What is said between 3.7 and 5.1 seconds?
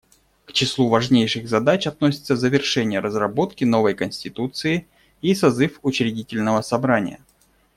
конституции